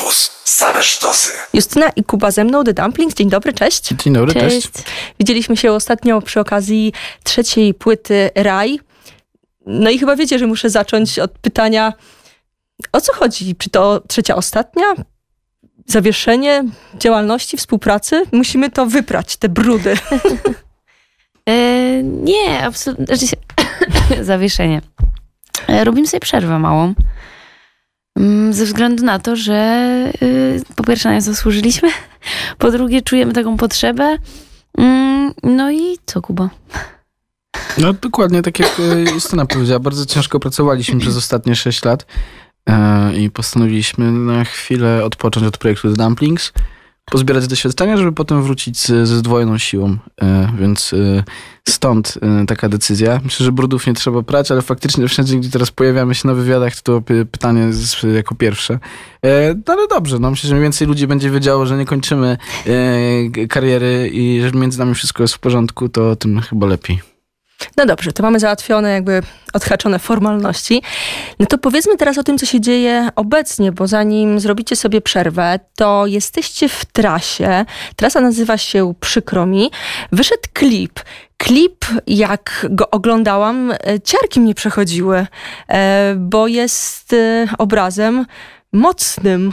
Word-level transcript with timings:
Campus. 0.00 0.30
Same 0.44 0.82
sztosy. 0.82 1.32
Justyna 1.54 1.88
i 1.96 2.04
Kuba 2.04 2.30
ze 2.30 2.44
mną, 2.44 2.64
The 2.64 2.72
Dumplings. 2.72 3.14
Dzień 3.14 3.30
dobry, 3.30 3.52
cześć. 3.52 3.88
Dzień 3.88 4.14
dobry, 4.14 4.34
cześć. 4.34 4.68
Widzieliśmy 5.18 5.56
się 5.56 5.72
ostatnio 5.72 6.22
przy 6.22 6.40
okazji 6.40 6.92
trzeciej 7.24 7.74
płyty 7.74 8.30
Raj. 8.34 8.80
No 9.66 9.90
i 9.90 9.98
chyba 9.98 10.16
wiecie, 10.16 10.38
że 10.38 10.46
muszę 10.46 10.70
zacząć 10.70 11.18
od 11.18 11.30
pytania, 11.30 11.92
o 12.92 13.00
co 13.00 13.12
chodzi? 13.12 13.56
Czy 13.56 13.70
to 13.70 14.02
trzecia, 14.08 14.36
ostatnia? 14.36 14.84
Zawieszenie 15.86 16.64
działalności, 16.94 17.56
współpracy? 17.56 18.22
Musimy 18.32 18.70
to 18.70 18.86
wyprać, 18.86 19.36
te 19.36 19.48
brudy. 19.48 19.94
E, 21.48 22.02
nie, 22.02 22.64
absolutnie. 22.64 23.16
Znaczy 23.16 23.36
zawieszenie. 24.32 24.80
E, 25.68 25.84
robimy 25.84 26.06
sobie 26.06 26.20
przerwę 26.20 26.58
małą. 26.58 26.94
Mm, 28.20 28.52
Ze 28.52 28.64
względu 28.64 29.04
na 29.04 29.18
to, 29.18 29.36
że 29.36 29.86
y, 30.22 30.62
po 30.76 30.84
pierwsze 30.84 31.08
na 31.08 31.14
nie 31.14 31.22
zasłużyliśmy, 31.22 31.88
po 32.58 32.70
drugie 32.70 33.02
czujemy 33.02 33.32
taką 33.32 33.56
potrzebę. 33.56 34.16
Mm, 34.78 35.32
No 35.42 35.70
i 35.70 35.98
co, 36.06 36.22
Kuba? 36.22 36.50
No 37.78 37.92
dokładnie 37.92 38.42
tak 38.42 38.58
jak 38.58 38.80
e, 38.80 39.10
Justyna 39.14 39.46
powiedziała, 39.46 39.80
bardzo 39.80 40.06
ciężko 40.06 40.40
pracowaliśmy 40.40 41.00
przez 41.00 41.16
ostatnie 41.16 41.56
6 41.56 41.84
lat 41.84 42.06
e, 42.66 43.16
i 43.16 43.30
postanowiliśmy 43.30 44.12
na 44.12 44.44
chwilę 44.44 45.04
odpocząć 45.04 45.46
od 45.46 45.58
projektu 45.58 45.92
Dumplings, 45.92 46.52
pozbierać 47.04 47.46
doświadczenia, 47.46 47.96
żeby 47.96 48.12
potem 48.12 48.42
wrócić 48.42 48.86
ze 48.86 49.06
zdwojoną 49.06 49.58
siłą, 49.58 49.96
e, 50.22 50.52
więc 50.58 50.92
e, 50.92 51.24
stąd 51.68 52.18
e, 52.22 52.46
taka 52.46 52.68
decyzja. 52.68 53.20
Myślę, 53.24 53.44
że 53.46 53.52
brudów 53.52 53.86
nie 53.86 53.94
trzeba 53.94 54.22
prać, 54.22 54.50
ale 54.50 54.62
faktycznie 54.62 55.08
wszędzie, 55.08 55.36
gdzie 55.36 55.50
teraz 55.50 55.70
pojawiamy 55.70 56.14
się 56.14 56.28
na 56.28 56.34
wywiadach, 56.34 56.74
to, 56.76 56.82
to 56.82 57.00
py- 57.00 57.24
pytanie 57.24 57.70
jako 58.14 58.34
pierwsze. 58.34 58.78
No 59.66 59.74
ale 59.74 59.88
dobrze, 59.88 60.18
no 60.18 60.30
myślę, 60.30 60.50
że 60.50 60.60
więcej 60.60 60.88
ludzi 60.88 61.06
będzie 61.06 61.30
wiedziało, 61.30 61.66
że 61.66 61.76
nie 61.76 61.84
kończymy 61.84 62.36
kariery 63.48 64.10
i 64.12 64.40
że 64.40 64.50
między 64.50 64.78
nami 64.78 64.94
wszystko 64.94 65.22
jest 65.22 65.34
w 65.34 65.38
porządku, 65.38 65.88
to 65.88 66.16
tym 66.16 66.40
chyba 66.40 66.66
lepiej. 66.66 67.09
No 67.76 67.86
dobrze, 67.86 68.12
to 68.12 68.22
mamy 68.22 68.40
załatwione, 68.40 68.90
jakby 68.90 69.22
odhaczone 69.52 69.98
formalności. 69.98 70.82
No 71.38 71.46
to 71.46 71.58
powiedzmy 71.58 71.96
teraz 71.96 72.18
o 72.18 72.22
tym, 72.22 72.38
co 72.38 72.46
się 72.46 72.60
dzieje 72.60 73.08
obecnie, 73.16 73.72
bo 73.72 73.86
zanim 73.86 74.40
zrobicie 74.40 74.76
sobie 74.76 75.00
przerwę, 75.00 75.60
to 75.76 76.06
jesteście 76.06 76.68
w 76.68 76.84
trasie. 76.84 77.64
Trasa 77.96 78.20
nazywa 78.20 78.58
się 78.58 78.94
Przykro 79.00 79.46
mi. 79.46 79.70
Wyszedł 80.12 80.42
klip. 80.52 81.00
Klip, 81.36 81.84
jak 82.06 82.66
go 82.70 82.90
oglądałam, 82.90 83.72
e, 83.72 83.76
ciarki 84.00 84.40
mnie 84.40 84.54
przechodziły, 84.54 85.26
e, 85.68 86.14
bo 86.18 86.46
jest 86.46 87.12
e, 87.12 87.48
obrazem 87.58 88.26
mocnym. 88.72 89.52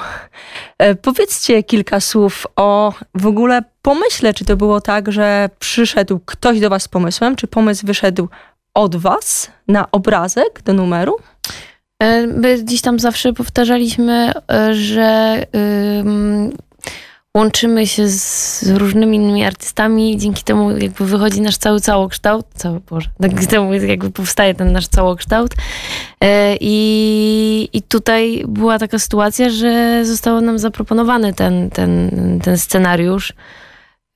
E, 0.78 0.96
Powiedzcie 0.96 1.64
kilka 1.64 2.00
słów 2.00 2.48
o 2.56 2.94
w 3.16 3.28
ogóle 3.28 3.62
pomyśle, 3.82 4.34
czy 4.34 4.46
to 4.46 4.58
było 4.58 4.82
tak, 4.82 5.12
że 5.12 5.50
przyszedł 5.60 6.20
ktoś 6.26 6.60
do 6.60 6.70
was 6.70 6.84
z 6.84 6.88
pomysłem, 6.88 7.36
czy 7.36 7.48
pomysł 7.48 7.88
wyszedł 7.88 8.28
od 8.74 8.96
was 8.96 9.52
na 9.68 9.92
obrazek 9.92 10.62
do 10.66 10.74
numeru? 10.74 11.16
E, 12.04 12.28
My 12.28 12.64
gdzieś 12.64 12.82
tam 12.82 13.00
zawsze 13.00 13.34
powtarzaliśmy, 13.34 14.32
e, 14.52 14.74
że 14.74 15.44
ym, 16.00 16.52
łączymy 17.38 17.88
się 17.88 18.08
z 18.08 18.64
różnymi 18.70 19.18
innymi 19.18 19.44
artystami 19.46 20.14
i 20.14 20.18
dzięki 20.18 20.44
temu 20.44 20.78
jakby 20.78 21.06
wychodzi 21.06 21.42
nasz 21.42 21.58
cały 21.58 21.80
całokształt, 21.80 22.46
cały 22.56 22.80
Boże, 22.80 23.10
dzięki 23.20 23.48
temu 23.48 23.74
jakby 23.74 24.10
powstaje 24.12 24.56
ten 24.56 24.72
nasz 24.72 24.88
całokształt. 24.88 25.52
E, 26.24 26.58
I, 26.62 27.70
I 27.74 27.82
tutaj 27.82 28.44
była 28.48 28.80
taka 28.80 29.00
sytuacja, 29.00 29.50
że 29.50 30.06
został 30.06 30.42
nam 30.42 30.60
zaproponowany 30.60 31.34
ten, 31.34 31.70
ten, 31.70 32.12
ten 32.44 32.58
scenariusz. 32.58 33.34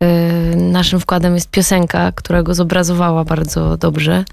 E, 0.04 0.08
Naszym 0.56 1.00
wkładem 1.00 1.36
jest 1.36 1.52
piosenka, 1.52 2.12
która 2.12 2.44
go 2.44 2.54
zobrazowała 2.54 3.24
bardzo 3.24 3.78
dobrze. 3.78 4.24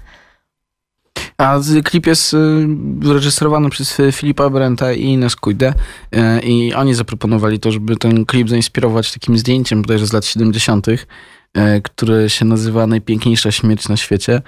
A 1.39 1.59
klip 1.83 2.07
jest 2.07 2.33
y, 2.33 2.67
reżyserowany 3.13 3.69
przez 3.69 3.97
Filipa 4.11 4.49
Brenta 4.49 4.93
i 4.93 5.03
Ines 5.03 5.35
Kujdę 5.35 5.73
y, 6.15 6.39
i 6.39 6.73
oni 6.73 6.93
zaproponowali 6.93 7.59
to, 7.59 7.71
żeby 7.71 7.95
ten 7.95 8.25
klip 8.25 8.49
zainspirować 8.49 9.13
takim 9.13 9.37
zdjęciem 9.37 9.81
bodajże 9.81 10.07
z 10.07 10.13
lat 10.13 10.25
70., 10.25 10.87
y, 10.87 10.99
które 11.83 12.29
się 12.29 12.45
nazywa 12.45 12.87
Najpiękniejsza 12.87 13.51
śmierć 13.51 13.89
na 13.89 13.97
świecie. 13.97 14.41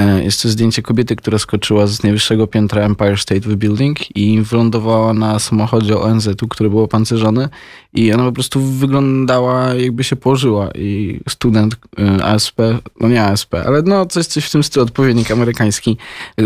Y, 0.00 0.24
Jest 0.24 0.42
to 0.42 0.48
zdjęcie 0.48 0.82
kobiety, 0.82 1.16
która 1.16 1.38
skoczyła 1.38 1.86
z 1.86 2.02
najwyższego 2.02 2.46
piętra 2.46 2.82
Empire 2.82 3.18
State 3.18 3.40
Building 3.56 4.16
i 4.16 4.42
wylądowała 4.42 5.12
na 5.14 5.38
samochodzie 5.38 5.98
ONZ-u, 5.98 6.48
który 6.48 6.70
był 6.70 6.80
opancerzony 6.80 7.48
i 7.92 8.12
ona 8.12 8.24
po 8.24 8.32
prostu 8.32 8.60
wyglądała 8.60 9.74
jakby 9.74 10.04
się 10.04 10.16
położyła 10.16 10.70
i 10.70 11.20
student 11.28 11.74
y, 11.98 12.24
ASP, 12.24 12.60
no 13.00 13.08
nie 13.08 13.22
ASP, 13.24 13.54
ale 13.54 13.82
no 13.82 14.06
coś, 14.06 14.26
coś 14.26 14.44
w 14.44 14.50
tym 14.52 14.62
stylu, 14.62 14.84
odpowiednik 14.84 15.30
amerykański 15.30 15.96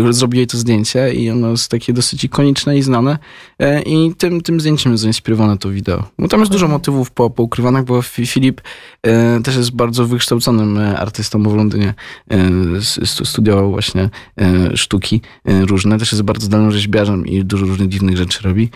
zrobił 0.09 0.37
jej 0.37 0.47
to 0.47 0.57
zdjęcie 0.57 1.13
i 1.13 1.29
ono 1.29 1.49
jest 1.51 1.71
takie 1.71 1.93
dosyć 1.93 2.23
ikoniczne 2.23 2.77
i 2.77 2.81
znane 2.81 3.17
E, 3.59 3.81
i 3.81 4.15
tym, 4.15 4.41
tym 4.41 4.59
zdjęciem 4.59 4.91
jest 4.91 5.01
zainspirowane 5.01 5.57
to 5.57 5.69
wideo. 5.69 6.03
No 6.17 6.27
tam 6.27 6.39
jest 6.39 6.51
dużo 6.51 6.67
motywów 6.67 7.11
po, 7.11 7.29
poukrywanych, 7.29 7.83
bo 7.83 8.01
Fi- 8.01 8.25
Filip 8.25 8.61
e, 9.03 9.39
też 9.43 9.55
jest 9.55 9.71
bardzo 9.71 10.05
wykształconym 10.05 10.77
e, 10.77 10.99
artystą, 10.99 11.43
w 11.43 11.55
Londynie 11.55 11.93
e, 12.31 12.37
stu- 12.81 13.25
studiował 13.41 13.71
właśnie 13.71 14.09
e, 14.37 14.77
sztuki 14.77 15.21
e, 15.45 15.65
różne, 15.65 15.97
też 15.97 16.11
jest 16.11 16.21
bardzo 16.21 16.45
zdolnym 16.45 16.71
rzeźbiarzem 16.71 17.27
i 17.27 17.45
dużo 17.45 17.65
różnych 17.65 17.89
dziwnych 17.89 18.17
rzeczy 18.17 18.43
robi. 18.43 18.69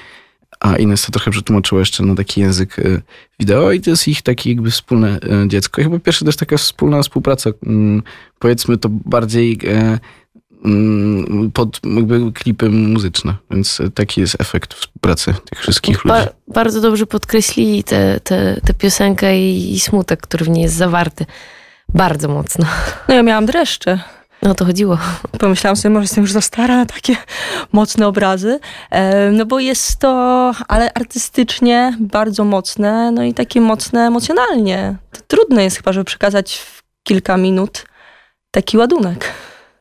A 0.59 0.75
Ines 0.75 1.05
to 1.05 1.11
trochę 1.11 1.31
przetłumaczyła 1.31 1.79
jeszcze 1.79 2.03
na 2.03 2.15
taki 2.15 2.41
język 2.41 2.79
e, 2.79 3.01
wideo 3.39 3.71
i 3.71 3.81
to 3.81 3.89
jest 3.89 4.07
ich 4.07 4.21
takie 4.21 4.49
jakby 4.49 4.71
wspólne 4.71 5.19
dziecko. 5.47 5.81
I 5.81 5.83
chyba 5.83 5.99
pierwsza 5.99 6.25
też 6.25 6.35
taka 6.35 6.57
wspólna 6.57 7.01
współpraca, 7.01 7.49
mm, 7.65 8.03
powiedzmy 8.39 8.77
to 8.77 8.89
bardziej 8.89 9.59
mm, 10.65 11.51
pod 11.53 11.79
jakby 11.95 12.31
klipy 12.31 12.69
muzyczne, 12.69 13.35
więc 13.51 13.81
taki 13.95 14.21
jest 14.21 14.41
efekt 14.41 14.73
współpracy 14.73 15.33
tych 15.49 15.59
wszystkich 15.59 16.05
ludzi. 16.05 16.25
Ba- 16.25 16.33
bardzo 16.47 16.81
dobrze 16.81 17.05
podkreślili 17.05 17.83
tę 17.83 18.19
te, 18.23 18.61
te 18.65 18.73
piosenkę 18.73 19.39
i, 19.39 19.73
i 19.73 19.79
smutek, 19.79 20.21
który 20.21 20.45
w 20.45 20.49
niej 20.49 20.63
jest 20.63 20.75
zawarty. 20.75 21.25
Bardzo 21.89 22.27
mocno. 22.27 22.65
No 23.07 23.15
ja 23.15 23.23
miałam 23.23 23.45
dreszcze. 23.45 23.99
No 24.45 24.51
o 24.51 24.55
to 24.55 24.65
chodziło. 24.65 24.97
Pomyślałam 25.39 25.75
sobie, 25.75 25.93
może 25.93 26.03
jestem 26.03 26.21
już 26.21 26.31
za 26.31 26.41
stara 26.41 26.77
na 26.77 26.85
takie 26.85 27.15
mocne 27.71 28.07
obrazy. 28.07 28.59
No 29.31 29.45
bo 29.45 29.59
jest 29.59 29.99
to, 29.99 30.51
ale 30.67 30.93
artystycznie 30.93 31.97
bardzo 31.99 32.43
mocne, 32.43 33.11
no 33.11 33.23
i 33.23 33.33
takie 33.33 33.61
mocne 33.61 34.07
emocjonalnie. 34.07 34.95
To 35.11 35.21
trudne 35.27 35.63
jest 35.63 35.77
chyba, 35.77 35.93
żeby 35.93 36.03
przekazać 36.03 36.57
w 36.57 36.83
kilka 37.03 37.37
minut 37.37 37.85
taki 38.51 38.77
ładunek. 38.77 39.33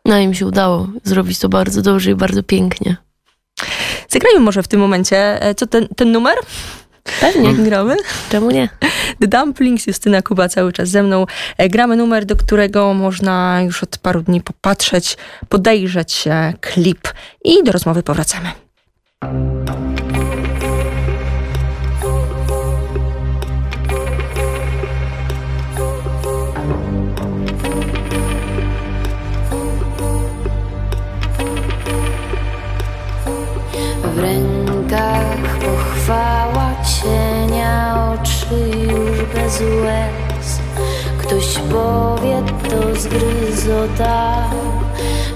No 0.05 0.19
im 0.19 0.35
się 0.35 0.47
udało 0.47 0.89
zrobić 1.05 1.39
to 1.39 1.49
bardzo 1.49 1.83
dobrze 1.83 2.11
i 2.11 2.15
bardzo 2.15 2.43
pięknie. 2.43 2.97
Zagrajmy 4.09 4.41
może 4.41 4.63
w 4.63 4.69
tym 4.69 4.81
momencie, 4.81 5.43
e, 5.43 5.55
co 5.55 5.67
ten, 5.67 5.89
ten 5.97 6.13
numer? 6.13 6.35
Pewnie, 7.21 7.55
Gramy? 7.55 7.97
czemu 8.31 8.51
nie? 8.51 8.69
The 9.21 9.27
Dumplings, 9.27 9.87
Justyna 9.87 10.23
Kuba 10.23 10.49
cały 10.49 10.73
czas 10.73 10.89
ze 10.89 11.03
mną. 11.03 11.27
E, 11.59 11.69
Gramy 11.69 11.97
numer, 11.97 12.25
do 12.25 12.37
którego 12.37 12.95
można 12.95 13.63
już 13.65 13.83
od 13.83 13.99
paru 13.99 14.23
dni 14.23 14.41
popatrzeć, 14.41 15.17
podejrzeć 15.49 16.25
klip 16.61 17.09
i 17.45 17.65
do 17.65 17.73
rozmowy 17.73 18.03
powracamy. 18.03 18.49
Bez 39.45 39.61
łez. 39.61 40.59
Ktoś 41.19 41.59
powie, 41.59 42.43
to 42.71 43.01
zgryzota, 43.01 44.45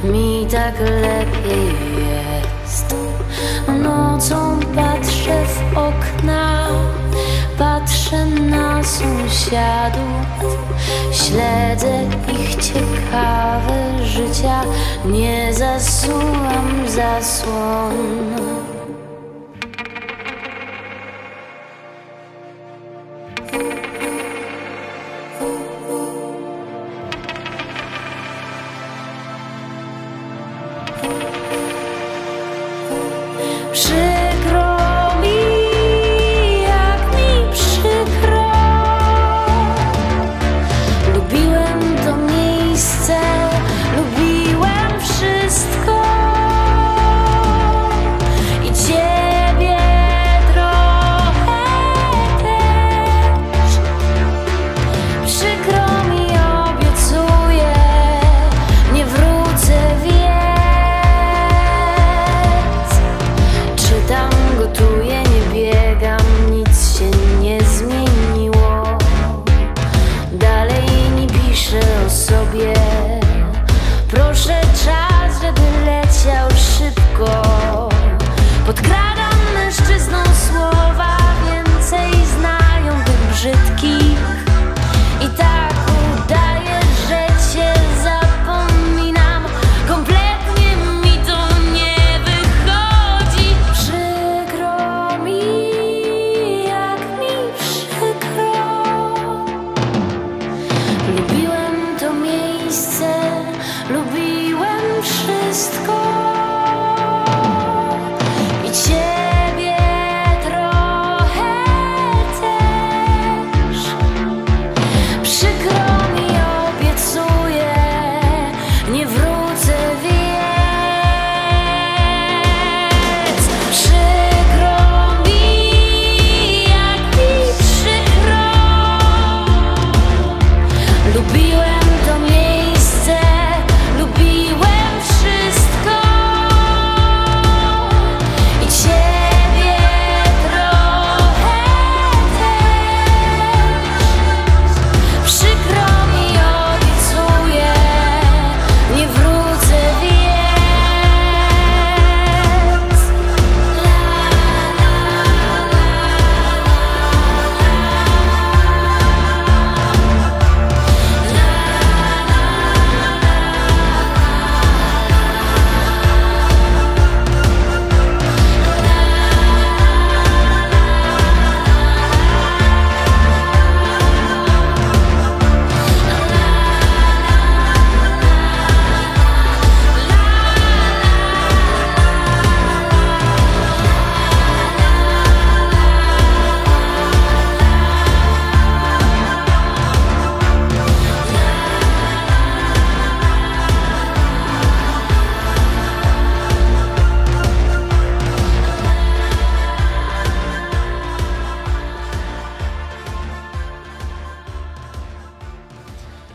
mi 0.04 0.46
tak 0.50 0.80
lepiej 0.80 1.68
jest. 2.08 2.94
Nocą 3.82 4.60
patrzę 4.76 5.44
w 5.46 5.78
okna, 5.78 6.68
patrzę 7.58 8.26
na 8.26 8.84
sąsiadów, 8.84 10.58
śledzę 11.12 12.04
ich 12.32 12.56
ciekawe 12.56 14.04
życia, 14.04 14.60
nie 15.04 15.54
zasuwam 15.54 16.88
zasłon. 16.88 18.67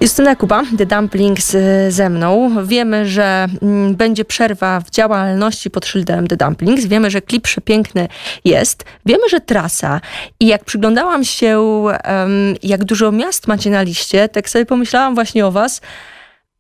Justyna 0.04 0.36
Kuba, 0.36 0.64
The 0.78 0.86
Dumplings 0.86 1.56
y, 1.56 1.92
ze 1.92 2.10
mną. 2.10 2.52
Wiemy, 2.66 3.06
że 3.06 3.48
mm, 3.62 3.96
będzie 3.96 4.26
przerwa 4.26 4.80
w 4.80 4.90
działalności 4.90 5.70
pod 5.70 5.86
szyldem 5.86 6.28
The 6.28 6.38
Dumplings. 6.38 6.86
Wiemy, 6.86 7.10
że 7.12 7.22
klip 7.22 7.44
przepiękny 7.44 8.08
jest. 8.46 8.86
Wiemy, 9.06 9.30
że 9.30 9.42
trasa. 9.42 10.02
I 10.40 10.48
jak 10.48 10.66
przyglądałam 10.66 11.24
się, 11.24 11.84
jak 12.64 12.84
dużo 12.84 13.12
miast 13.12 13.48
macie 13.48 13.70
na 13.70 13.82
liście, 13.82 14.30
tak 14.30 14.50
sobie 14.50 14.66
pomyślałam 14.66 15.16
właśnie 15.16 15.46
o 15.46 15.52
was, 15.52 15.82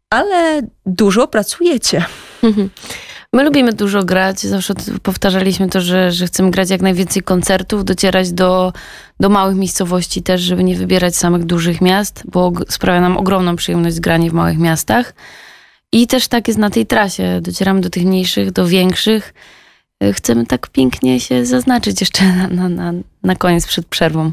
ale 0.10 0.62
dużo 0.86 1.28
pracujecie. 1.28 2.06
My 3.34 3.44
lubimy 3.44 3.74
dużo 3.74 4.04
grać, 4.04 4.40
zawsze 4.40 4.74
powtarzaliśmy 5.04 5.70
to, 5.70 5.82
że, 5.82 6.12
że 6.12 6.26
chcemy 6.26 6.52
grać 6.52 6.70
jak 6.70 6.82
najwięcej 6.82 7.24
koncertów, 7.24 7.86
docierać 7.86 8.32
do, 8.32 8.74
do 9.20 9.30
małych 9.30 9.58
miejscowości 9.58 10.24
też, 10.24 10.42
żeby 10.42 10.64
nie 10.64 10.76
wybierać 10.76 11.16
samych 11.16 11.46
dużych 11.46 11.82
miast, 11.82 12.24
bo 12.32 12.52
sprawia 12.70 13.02
nam 13.02 13.18
ogromną 13.18 13.56
przyjemność 13.56 14.00
granie 14.00 14.30
w 14.30 14.34
małych 14.34 14.58
miastach. 14.58 15.14
I 15.92 16.08
też 16.08 16.28
tak 16.28 16.48
jest 16.48 16.60
na 16.60 16.70
tej 16.70 16.86
trasie. 16.86 17.40
Docieramy 17.42 17.82
do 17.82 17.90
tych 17.90 18.06
mniejszych, 18.06 18.52
do 18.52 18.68
większych. 18.68 19.34
Chcemy 20.14 20.46
tak 20.46 20.68
pięknie 20.68 21.20
się 21.20 21.46
zaznaczyć 21.46 22.02
jeszcze 22.02 22.24
na, 22.38 22.48
na, 22.48 22.70
na, 22.70 22.94
na 23.24 23.36
koniec 23.36 23.68
przed 23.68 23.86
przerwą. 23.86 24.32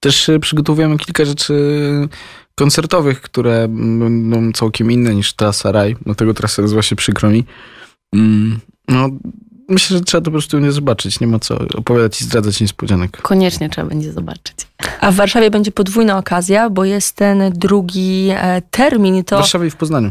Też 0.00 0.28
e, 0.28 0.38
przygotowujemy 0.38 0.98
kilka 0.98 1.24
rzeczy 1.24 1.54
koncertowych, 2.54 3.20
które 3.20 3.68
będą 3.68 4.52
całkiem 4.52 4.90
inne 4.90 5.14
niż 5.14 5.32
trasa 5.32 5.72
Raj. 5.72 5.96
Dlatego 6.04 6.34
trasa 6.34 6.62
nazywa 6.62 6.82
się 6.82 6.96
Przykro 6.96 7.30
mi. 7.30 7.44
Mm, 8.14 8.60
no, 8.88 9.08
myślę, 9.68 9.98
że 9.98 10.04
trzeba 10.04 10.20
to 10.20 10.24
po 10.24 10.30
prostu 10.30 10.58
nie 10.58 10.72
zobaczyć. 10.72 11.20
Nie 11.20 11.26
ma 11.26 11.38
co 11.38 11.58
opowiadać 11.58 12.20
i 12.20 12.24
zdradzać 12.24 12.60
niespodzianek. 12.60 13.22
Koniecznie 13.22 13.68
trzeba 13.68 13.88
będzie 13.88 14.12
zobaczyć. 14.12 14.56
A 15.00 15.10
w 15.10 15.14
Warszawie 15.14 15.50
będzie 15.50 15.72
podwójna 15.72 16.18
okazja, 16.18 16.70
bo 16.70 16.84
jest 16.84 17.16
ten 17.16 17.52
drugi 17.54 18.28
e, 18.30 18.62
termin. 18.70 19.24
To... 19.24 19.36
W 19.36 19.38
Warszawie 19.38 19.66
i 19.66 19.70
w 19.70 19.76
Poznaniu. 19.76 20.10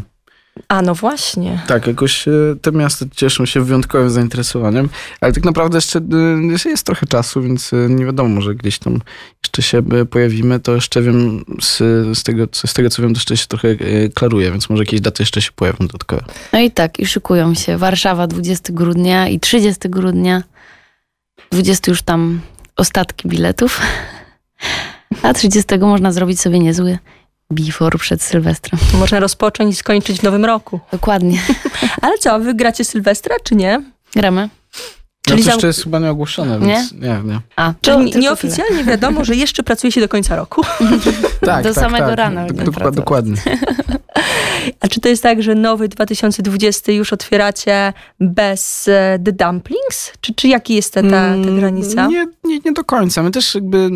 A 0.68 0.82
no 0.82 0.94
właśnie. 0.94 1.62
Tak, 1.66 1.86
jakoś 1.86 2.28
e, 2.28 2.32
te 2.62 2.72
miasta 2.72 3.06
cieszą 3.16 3.46
się 3.46 3.60
wyjątkowym 3.60 4.10
zainteresowaniem, 4.10 4.88
ale 5.20 5.32
tak 5.32 5.44
naprawdę 5.44 5.76
jeszcze 5.76 5.98
e, 6.66 6.70
jest 6.70 6.86
trochę 6.86 7.06
czasu, 7.06 7.42
więc 7.42 7.72
e, 7.72 7.76
nie 7.76 8.04
wiadomo, 8.04 8.28
może 8.28 8.54
gdzieś 8.54 8.78
tam 8.78 9.00
jeszcze 9.44 9.62
się 9.62 9.82
pojawimy, 10.10 10.60
to 10.60 10.74
jeszcze 10.74 11.02
wiem, 11.02 11.44
z, 11.60 11.78
z, 12.18 12.22
tego, 12.22 12.46
z 12.52 12.74
tego 12.74 12.90
co 12.90 13.02
wiem, 13.02 13.14
to 13.14 13.18
jeszcze 13.18 13.36
się 13.36 13.46
trochę 13.46 13.68
klaruje, 14.14 14.50
więc 14.50 14.70
może 14.70 14.82
jakieś 14.82 15.00
daty 15.00 15.22
jeszcze 15.22 15.42
się 15.42 15.50
pojawią 15.56 15.78
dodatkowe. 15.78 16.24
No 16.52 16.60
i 16.60 16.70
tak, 16.70 17.00
i 17.00 17.06
szykują 17.06 17.54
się. 17.54 17.78
Warszawa 17.78 18.26
20 18.26 18.72
grudnia 18.72 19.28
i 19.28 19.40
30 19.40 19.90
grudnia. 19.90 20.42
20 21.50 21.90
już 21.90 22.02
tam 22.02 22.40
ostatki 22.76 23.28
biletów, 23.28 23.80
a 25.22 25.34
30 25.34 25.78
można 25.78 26.12
zrobić 26.12 26.40
sobie 26.40 26.58
niezły 26.58 26.98
before 27.54 27.98
przed 27.98 28.22
Sylwestrem. 28.22 28.80
Można 29.00 29.20
rozpocząć 29.20 29.74
i 29.74 29.76
skończyć 29.76 30.20
w 30.20 30.22
nowym 30.22 30.44
roku. 30.44 30.80
Dokładnie. 30.92 31.42
Ale 32.02 32.18
co, 32.18 32.40
wy 32.40 32.54
gracie 32.54 32.84
Sylwestra, 32.84 33.36
czy 33.44 33.54
nie? 33.54 33.82
Gramy. 34.14 34.48
Czyli 35.28 35.40
no 35.40 35.44
to 35.44 35.50
jeszcze 35.50 35.66
jest 35.66 35.82
chyba 35.82 35.98
nieogłoszone, 35.98 36.58
nie? 36.58 36.66
więc 36.66 36.92
nie, 36.92 37.20
nie. 37.24 37.40
A, 37.56 37.74
Czyli 37.80 38.16
nieoficjalnie 38.16 38.78
tyle. 38.78 38.90
wiadomo, 38.90 39.24
że 39.24 39.36
jeszcze 39.36 39.62
pracuje 39.62 39.92
się 39.92 40.00
do 40.00 40.08
końca 40.08 40.36
roku. 40.36 40.62
tak, 41.40 41.64
do 41.64 41.74
tak, 41.74 41.84
samego 41.84 42.06
tak. 42.06 42.18
rana. 42.18 42.46
Do, 42.46 42.90
dokładnie. 42.90 43.36
A 44.80 44.88
czy 44.88 45.00
to 45.00 45.08
jest 45.08 45.22
tak, 45.22 45.42
że 45.42 45.54
nowy 45.54 45.88
2020 45.88 46.92
już 46.92 47.12
otwieracie 47.12 47.92
bez 48.20 48.88
e, 48.88 49.18
The 49.24 49.32
Dumplings? 49.32 50.12
Czy, 50.20 50.34
czy 50.34 50.48
jaki 50.48 50.74
jest 50.74 50.92
ta, 50.92 51.02
ta, 51.02 51.10
ta 51.10 51.24
mm, 51.26 51.56
granica? 51.56 52.06
Nie, 52.06 52.26
nie, 52.44 52.58
nie 52.64 52.72
do 52.72 52.84
końca. 52.84 53.22
My 53.22 53.30
też 53.30 53.54
jakby... 53.54 53.90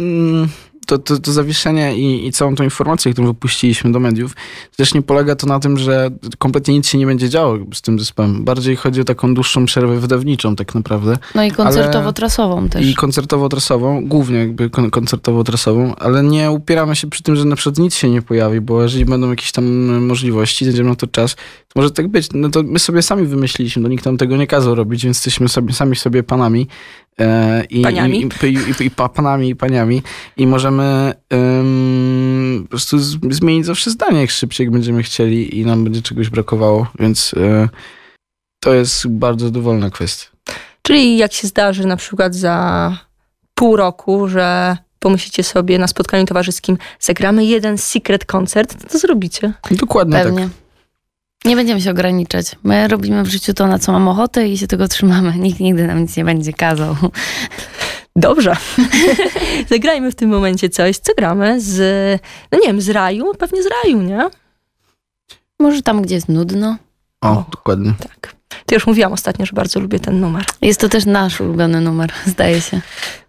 To, 0.89 0.99
to, 0.99 1.19
to 1.19 1.33
zawieszenie 1.33 1.97
i, 1.97 2.27
i 2.27 2.33
całą 2.33 2.55
tą 2.55 2.65
informację, 2.65 3.13
którą 3.13 3.27
wypuściliśmy 3.27 3.93
do 3.93 4.01
mediów, 4.01 4.37
też 4.77 4.95
nie 4.95 5.03
polega 5.03 5.37
to 5.37 5.47
na 5.47 5.61
tym, 5.61 5.79
że 5.79 6.11
kompletnie 6.39 6.75
nic 6.75 6.89
się 6.89 6.99
nie 6.99 7.07
będzie 7.07 7.29
działo 7.29 7.59
z 7.75 7.83
tym 7.83 7.99
zespołem. 7.99 8.45
Bardziej 8.45 8.77
chodzi 8.77 9.01
o 9.01 9.05
taką 9.05 9.35
dłuższą 9.35 9.65
przerwę 9.65 10.01
wydawniczą 10.01 10.57
tak 10.57 10.75
naprawdę. 10.75 11.19
No 11.35 11.45
i 11.45 11.53
koncertowo-trasową 11.53 12.69
też. 12.69 12.87
I 12.87 12.95
koncertowo-trasową, 12.95 14.09
głównie 14.09 14.39
jakby 14.39 14.71
koncertowo-trasową, 14.71 15.95
ale 15.99 16.23
nie 16.23 16.51
upieramy 16.51 16.97
się 16.97 17.11
przy 17.11 17.23
tym, 17.23 17.37
że 17.37 17.45
na 17.45 17.57
przykład 17.57 17.79
nic 17.79 17.95
się 17.95 18.11
nie 18.11 18.23
pojawi, 18.23 18.61
bo 18.61 18.83
jeżeli 18.83 19.05
będą 19.05 19.31
jakieś 19.31 19.53
tam 19.53 19.65
możliwości, 20.07 20.65
będziemy 20.65 20.91
na 20.91 20.97
to 20.97 21.07
czas, 21.07 21.35
to 21.35 21.73
może 21.77 21.91
tak 21.91 22.09
być. 22.09 22.29
No 22.35 22.49
to 22.49 22.63
my 22.63 22.79
sobie 22.79 23.03
sami 23.03 23.27
wymyśliliśmy, 23.27 23.83
no 23.83 23.89
nikt 23.89 24.05
nam 24.05 24.17
tego 24.17 24.37
nie 24.37 24.47
kazał 24.47 24.75
robić, 24.75 25.05
więc 25.05 25.17
jesteśmy 25.17 25.49
sobie, 25.49 25.73
sami 25.73 25.97
sobie 25.97 26.23
panami. 26.23 26.67
E, 27.21 27.65
I, 27.71 27.83
paniami. 27.83 28.29
I, 28.43 28.47
i, 28.47 28.49
i, 28.49 28.87
i, 28.87 28.91
panami 28.91 29.49
i 29.49 29.57
paniami. 29.57 30.03
I 30.37 30.47
możemy 30.47 31.13
um, 31.31 32.61
po 32.63 32.69
prostu 32.69 32.99
zmienić 33.31 33.67
zawsze 33.67 33.91
zdanie, 33.91 34.21
jak 34.21 34.31
szybciej 34.31 34.65
jak 34.65 34.73
będziemy 34.73 35.03
chcieli 35.03 35.59
i 35.59 35.67
nam 35.67 35.85
będzie 35.85 36.03
czegoś 36.03 36.31
brakowało, 36.31 36.87
więc 36.99 37.35
e, 37.37 37.69
to 38.61 38.75
jest 38.75 39.09
bardzo 39.09 39.51
dowolna 39.51 39.91
kwestia. 39.91 40.29
Czyli 40.83 41.17
jak 41.17 41.33
się 41.33 41.49
zdarzy 41.49 41.87
na 41.87 41.97
przykład 41.97 42.35
za 42.35 42.97
pół 43.55 43.77
roku, 43.77 44.29
że 44.29 44.77
pomyślicie 44.99 45.43
sobie 45.43 45.79
na 45.79 45.87
spotkaniu 45.87 46.27
towarzyskim, 46.27 46.79
zagramy 47.01 47.45
jeden 47.45 47.79
secret 47.79 48.25
koncert, 48.25 48.83
to, 48.83 48.89
to 48.89 48.99
zrobicie. 48.99 49.53
Dokładnie 49.71 50.23
Pewnie. 50.23 50.43
tak. 50.43 50.68
Nie 51.45 51.57
będziemy 51.57 51.81
się 51.81 51.91
ograniczać. 51.91 52.47
My 52.63 52.89
robimy 52.89 53.23
w 53.23 53.29
życiu 53.29 53.55
to, 53.55 53.67
na 53.67 53.79
co 53.79 53.93
mam 53.93 54.09
ochotę 54.09 54.49
i 54.49 54.59
się 54.59 54.67
tego 54.67 54.89
trzymamy. 54.89 55.33
Nikt 55.39 55.61
nigdy 55.61 55.87
nam 55.87 56.03
nic 56.03 56.17
nie 56.17 56.25
będzie 56.25 56.53
kazał. 56.53 56.97
Dobrze. 58.17 58.57
Zagrajmy 59.71 60.13
w 60.13 60.15
tym 60.15 60.31
momencie 60.31 60.69
coś. 60.69 60.97
Co 60.99 61.13
gramy? 61.17 61.61
Z, 61.61 61.79
no 62.53 62.59
nie 62.59 62.67
wiem, 62.67 62.81
z 62.81 62.89
raju? 62.89 63.35
Pewnie 63.39 63.63
z 63.63 63.67
raju, 63.67 64.03
nie? 64.03 64.29
Może 65.61 65.83
tam, 65.83 66.03
gdzie 66.03 66.15
jest 66.15 66.29
nudno. 66.29 66.77
O, 67.21 67.31
o 67.31 67.45
dokładnie. 67.51 67.93
Tak. 67.99 68.35
To 68.67 68.75
już 68.75 68.87
mówiłam 68.87 69.13
ostatnio, 69.13 69.47
że 69.47 69.53
bardzo 69.53 69.81
lubię 69.81 70.01
ten 70.01 70.21
numer. 70.21 70.45
Jest 70.63 70.81
to 70.81 70.89
też 70.89 71.07
nasz 71.07 71.41
ulubiony 71.41 71.81
numer, 71.81 72.13
zdaje 72.27 72.61
się. 72.61 72.81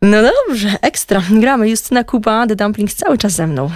No 0.02 0.18
dobrze, 0.22 0.78
ekstra. 0.82 1.22
Gramy. 1.32 1.70
Justyna 1.70 2.04
Kuba, 2.04 2.48
The 2.48 2.56
Dumplings 2.56 2.96
cały 2.96 3.18
czas 3.18 3.32
ze 3.32 3.48
mną. 3.48 3.70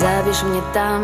Zabierz 0.00 0.42
mnie 0.42 0.62
tam, 0.74 1.02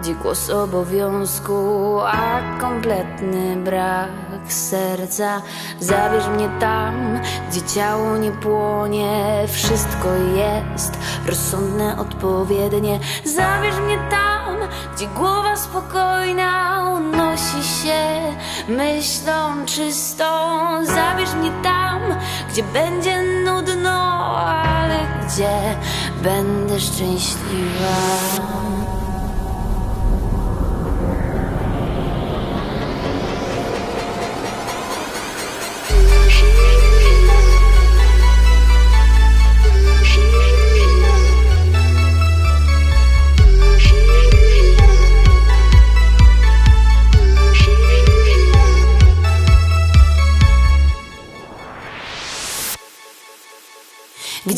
gdzie 0.00 0.14
głos 0.14 0.50
obowiązku, 0.50 1.98
a 2.00 2.40
kompletny 2.60 3.56
brak 3.56 4.08
serca. 4.48 5.42
Zabierz 5.80 6.28
mnie 6.28 6.48
tam, 6.60 7.20
gdzie 7.50 7.62
ciało 7.62 8.16
nie 8.16 8.30
płonie, 8.30 9.44
wszystko 9.48 10.08
jest 10.36 10.98
rozsądne, 11.26 11.98
odpowiednie. 11.98 13.00
Zabierz 13.24 13.80
mnie 13.86 13.98
tam, 14.10 14.56
gdzie 14.96 15.06
głowa 15.06 15.56
spokojna 15.56 16.82
unosi 16.96 17.68
się 17.82 18.02
myślą 18.68 19.66
czystą. 19.66 20.24
Zabierz 20.84 21.34
mnie 21.34 21.50
tam, 21.62 22.00
gdzie 22.50 22.62
będzie 22.62 23.22
nudno, 23.44 24.36
ale 24.48 24.87
gdzie 25.28 25.76
będę 26.22 26.80
szczęśliwa. 26.80 28.57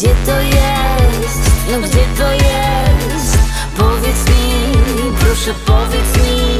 Gdzie 0.01 0.15
to 0.27 0.41
jest? 0.41 1.51
No 1.71 1.79
gdzie 1.79 2.05
to 2.19 2.33
jest? 2.33 3.39
Powiedz 3.77 4.29
mi, 4.29 4.73
proszę 5.21 5.55
powiedz 5.67 6.17
mi 6.17 6.59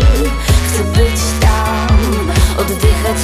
Chcę 0.69 0.85
być 0.85 1.21
tam, 1.41 1.99
oddychać 2.59 3.17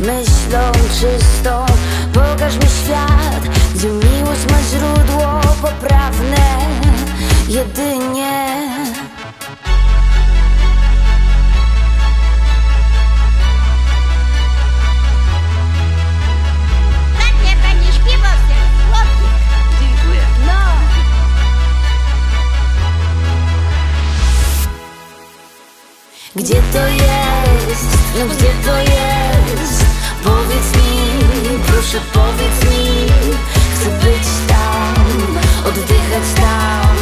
myślą 0.00 0.72
czystą 1.00 1.66
Pokaż 2.12 2.54
mi 2.54 2.66
świat, 2.84 3.48
gdzie 3.74 3.88
miłość 3.88 4.40
ma 4.50 4.58
źródło 4.62 5.40
poprawne 5.62 6.58
jedynie. 7.48 8.52
No. 20.46 20.52
Gdzie 26.36 26.54
to 26.72 26.88
jest? 26.88 27.98
No 28.18 28.26
gdzie 28.26 28.50
to 28.64 28.78
jest? 28.78 29.31
Powiedz 30.24 30.76
mi, 30.76 31.18
proszę 31.66 32.00
powiedz 32.12 32.64
mi 32.64 33.06
Chcę 33.74 33.90
być 33.90 34.28
tam, 34.48 34.94
oddychać 35.66 36.26
tam 36.36 36.96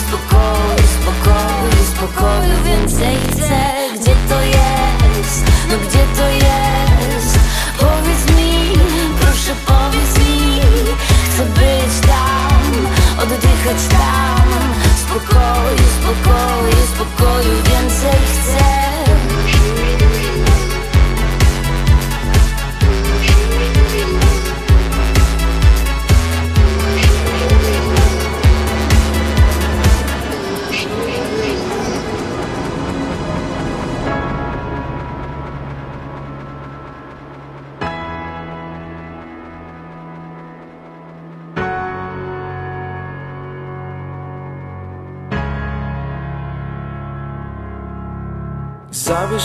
Spokoju, 0.00 0.86
spokoju, 0.96 1.84
spokoju 1.94 2.54
Więcej 2.64 3.16
chcę 3.30 3.60
Gdzie 4.00 4.14
to 4.28 4.40
jest? 4.42 5.44
No 5.70 5.76
gdzie 5.78 6.04
to 6.16 6.28
jest? 6.28 7.38
Powiedz 7.78 8.36
mi, 8.36 8.72
proszę 9.20 9.54
powiedz 9.66 10.18
mi 10.18 10.60
Chcę 11.26 11.44
być 11.44 12.06
tam, 12.06 12.72
oddychać 13.22 13.80
tam 13.88 14.48
Spokoju, 15.06 15.86
spokoju, 15.98 16.86
spokoju 16.94 17.54
Więcej 17.64 18.20
chcę 18.26 18.35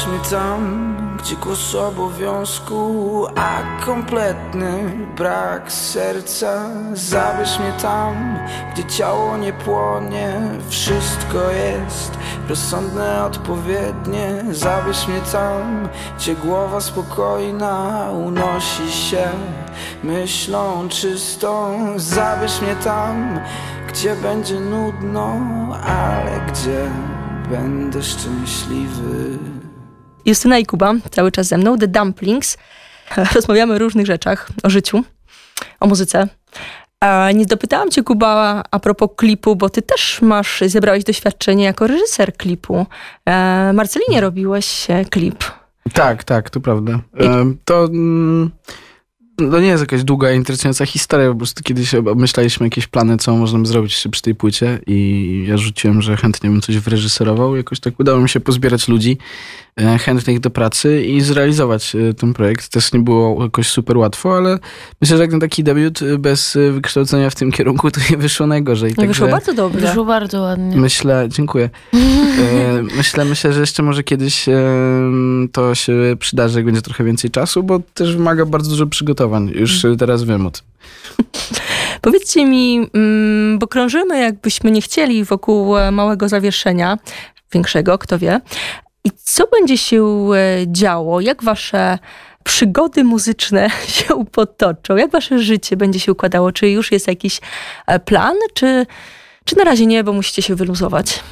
Zabierz 0.01 0.13
mnie 0.19 0.29
tam, 0.29 1.17
gdzie 1.19 1.35
głos 1.35 1.75
obowiązku, 1.75 3.25
a 3.35 3.83
kompletny 3.85 4.97
brak 5.17 5.71
serca. 5.71 6.69
Zabierz 6.93 7.59
mnie 7.59 7.73
tam, 7.81 8.37
gdzie 8.73 8.83
ciało 8.83 9.37
nie 9.37 9.53
płonie, 9.53 10.41
wszystko 10.69 11.51
jest 11.51 12.17
rozsądne, 12.49 13.23
odpowiednie. 13.23 14.43
Zabierz 14.51 15.07
mnie 15.07 15.21
tam, 15.31 15.89
gdzie 16.17 16.35
głowa 16.35 16.81
spokojna 16.81 18.07
unosi 18.11 18.91
się 18.91 19.29
myślą 20.03 20.89
czystą. 20.89 21.77
Zabierz 21.97 22.61
mnie 22.61 22.75
tam, 22.75 23.39
gdzie 23.87 24.15
będzie 24.15 24.59
nudno, 24.59 25.35
ale 25.83 26.39
gdzie 26.51 26.89
będę 27.49 28.03
szczęśliwy. 28.03 29.60
Justyna 30.25 30.59
i 30.59 30.65
Kuba 30.65 30.93
cały 31.11 31.31
czas 31.31 31.47
ze 31.47 31.57
mną, 31.57 31.77
The 31.77 31.87
Dumplings. 31.87 32.57
Rozmawiamy 33.35 33.73
o 33.73 33.77
różnych 33.77 34.05
rzeczach, 34.05 34.49
o 34.63 34.69
życiu, 34.69 35.03
o 35.79 35.87
muzyce. 35.87 36.27
Nie 37.33 37.45
dopytałam 37.45 37.89
cię, 37.89 38.03
Kuba, 38.03 38.63
a 38.71 38.79
propos 38.79 39.09
klipu, 39.15 39.55
bo 39.55 39.69
ty 39.69 39.81
też 39.81 40.21
masz, 40.21 40.63
zebrałeś 40.67 41.03
doświadczenie 41.03 41.63
jako 41.63 41.87
reżyser 41.87 42.33
klipu. 42.33 42.85
E, 43.25 43.73
Marcelinie 43.73 44.21
robiłeś 44.21 44.87
klip. 45.09 45.43
Tak, 45.93 46.23
tak, 46.23 46.49
to 46.49 46.59
prawda. 46.59 46.99
To, 47.65 47.85
mm, 47.85 48.51
to 49.37 49.59
nie 49.59 49.67
jest 49.67 49.81
jakaś 49.81 50.03
długa, 50.03 50.31
interesująca 50.31 50.85
historia, 50.85 51.29
po 51.29 51.35
prostu 51.35 51.63
kiedyś 51.63 51.91
myśleliśmy 52.15 52.65
jakieś 52.65 52.87
plany, 52.87 53.17
co 53.17 53.35
możemy 53.35 53.65
zrobić 53.65 54.07
przy 54.11 54.21
tej 54.21 54.35
płycie 54.35 54.79
i 54.87 55.45
ja 55.47 55.57
rzuciłem, 55.57 56.01
że 56.01 56.17
chętnie 56.17 56.49
bym 56.49 56.61
coś 56.61 56.77
wyreżyserował. 56.77 57.55
Jakoś 57.55 57.79
tak 57.79 57.99
udało 57.99 58.19
mi 58.19 58.29
się 58.29 58.39
pozbierać 58.39 58.87
ludzi 58.87 59.17
chętnych 59.99 60.39
do 60.39 60.49
pracy 60.49 61.03
i 61.03 61.21
zrealizować 61.21 61.95
e, 61.95 62.13
ten 62.13 62.33
projekt. 62.33 62.69
Też 62.69 62.93
nie 62.93 62.99
było 62.99 63.43
jakoś 63.43 63.67
super 63.67 63.97
łatwo, 63.97 64.37
ale 64.37 64.59
myślę, 65.01 65.17
że 65.17 65.23
jak 65.23 65.31
na 65.31 65.39
taki 65.39 65.63
debiut 65.63 66.01
e, 66.01 66.17
bez 66.17 66.55
e, 66.55 66.71
wykształcenia 66.71 67.29
w 67.29 67.35
tym 67.35 67.51
kierunku, 67.51 67.91
to 67.91 68.01
nie 68.11 68.17
wyszło 68.17 68.47
najgorzej. 68.47 68.93
No, 68.97 69.07
wyszło 69.07 69.27
bardzo 69.27 69.53
dobrze. 69.53 69.87
Wyszło 69.87 70.05
bardzo 70.05 70.41
ładnie. 70.41 70.77
Myślę, 70.77 71.25
dziękuję. 71.29 71.69
E, 71.93 72.83
myślę, 72.97 73.25
myślę, 73.25 73.53
że 73.53 73.59
jeszcze 73.59 73.83
może 73.83 74.03
kiedyś 74.03 74.49
e, 74.49 74.61
to 75.51 75.75
się 75.75 75.93
przydarzy, 76.19 76.59
jak 76.59 76.65
będzie 76.65 76.81
trochę 76.81 77.03
więcej 77.03 77.31
czasu, 77.31 77.63
bo 77.63 77.79
też 77.93 78.15
wymaga 78.15 78.45
bardzo 78.45 78.69
dużo 78.69 78.87
przygotowań. 78.87 79.51
Już 79.55 79.85
e, 79.85 79.95
teraz 79.95 80.23
wiem 80.23 80.45
o 80.45 80.51
tym. 80.51 80.63
Powiedzcie 82.01 82.45
mi, 82.45 82.89
mm, 82.93 83.59
bo 83.59 83.67
krążymy 83.67 84.19
jakbyśmy 84.19 84.71
nie 84.71 84.81
chcieli 84.81 85.23
wokół 85.23 85.77
e, 85.77 85.91
małego 85.91 86.29
zawieszenia, 86.29 86.97
większego, 87.53 87.97
kto 87.97 88.19
wie. 88.19 88.41
I 89.05 89.11
co 89.23 89.47
będzie 89.47 89.77
się 89.77 90.29
e, 90.35 90.65
działo? 90.67 91.21
Jak 91.21 91.43
wasze 91.43 91.99
przygody 92.43 93.03
muzyczne 93.03 93.69
się 93.87 94.25
potoczą? 94.25 94.95
Jak 94.95 95.11
wasze 95.11 95.39
życie 95.39 95.77
będzie 95.77 95.99
się 95.99 96.11
układało? 96.11 96.51
Czy 96.51 96.69
już 96.69 96.91
jest 96.91 97.07
jakiś 97.07 97.39
e, 97.87 97.99
plan, 97.99 98.35
czy, 98.53 98.85
czy 99.45 99.57
na 99.57 99.63
razie 99.63 99.85
nie, 99.85 100.03
bo 100.03 100.13
musicie 100.13 100.41
się 100.41 100.55
wyluzować? 100.55 101.23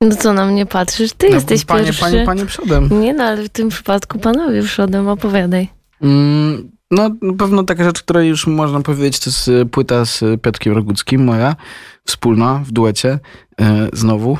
No 0.00 0.16
co 0.16 0.32
na 0.32 0.46
mnie 0.46 0.66
patrzysz? 0.66 1.12
Ty 1.12 1.28
No, 1.28 1.34
jesteś 1.34 1.64
panie, 1.64 1.84
pierwszy. 1.84 2.00
Panie, 2.00 2.26
panie 2.26 2.46
przodem. 2.46 3.00
Nie 3.00 3.14
no, 3.14 3.24
ale 3.24 3.42
w 3.42 3.48
tym 3.48 3.68
przypadku 3.68 4.18
panowie 4.18 4.62
przodem, 4.62 5.08
opowiadaj. 5.08 5.68
Mm, 6.02 6.70
no, 6.92 7.10
na 7.22 7.32
pewno 7.38 7.62
taka 7.64 7.84
rzecz, 7.84 8.02
której 8.02 8.28
już 8.28 8.46
można 8.46 8.80
powiedzieć, 8.80 9.20
to 9.20 9.30
jest 9.30 9.48
e, 9.48 9.64
płyta 9.66 10.04
z 10.04 10.22
e, 10.22 10.38
Piotrkiem 10.38 10.72
Roguckim, 10.72 11.24
moja, 11.24 11.56
wspólna, 12.04 12.62
w 12.64 12.72
duecie, 12.72 13.18
e, 13.60 13.88
znowu. 13.92 14.38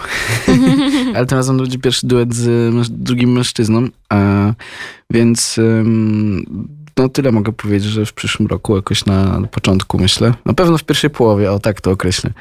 Ale 1.14 1.26
tym 1.26 1.38
razem 1.38 1.56
będzie 1.56 1.78
pierwszy 1.78 2.06
duet 2.06 2.35
z 2.35 2.75
męż- 2.75 2.90
drugim 2.90 3.32
mężczyzną. 3.32 3.88
E, 4.12 4.54
więc 5.11 5.59
em, 5.59 6.44
no 6.97 7.09
tyle 7.09 7.32
mogę 7.32 7.52
powiedzieć, 7.52 7.90
że 7.90 8.06
w 8.06 8.12
przyszłym 8.12 8.49
roku, 8.49 8.76
jakoś 8.76 9.04
na, 9.06 9.40
na 9.40 9.47
początku 9.47 9.99
myślę, 9.99 10.35
na 10.44 10.54
pewno 10.54 10.78
w 10.78 10.85
pierwszej 10.85 11.11
połowie, 11.11 11.52
o 11.52 11.59
tak 11.59 11.80
to 11.80 11.90
określę, 11.90 12.32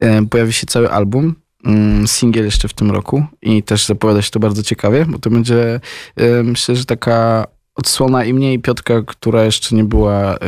e, 0.00 0.26
pojawi 0.26 0.52
się 0.52 0.66
cały 0.66 0.90
album. 0.90 1.34
mm, 1.64 2.06
Singiel 2.08 2.44
jeszcze 2.44 2.68
w 2.68 2.74
tym 2.74 2.90
roku 2.90 3.24
i 3.42 3.62
też 3.62 3.86
zapowiada 3.86 4.22
się 4.22 4.30
to 4.30 4.40
bardzo 4.40 4.62
ciekawie, 4.62 5.06
bo 5.08 5.18
to 5.18 5.30
będzie 5.30 5.80
e, 6.16 6.42
myślę, 6.42 6.76
że 6.76 6.84
taka 6.84 7.46
odsłona 7.80 8.24
i 8.24 8.34
mnie 8.34 8.52
i 8.52 8.58
Piotka, 8.58 9.02
która 9.06 9.44
jeszcze 9.44 9.76
nie 9.76 9.84
była 9.84 10.34
e, 10.34 10.38